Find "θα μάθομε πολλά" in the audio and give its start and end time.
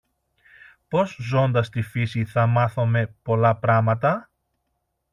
2.25-3.57